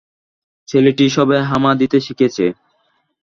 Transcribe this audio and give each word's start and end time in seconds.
ছেলেটি 0.67 1.05
সবে 1.15 1.37
হামা 1.49 1.71
দিতে 1.81 1.97
শিখেছে। 2.05 2.45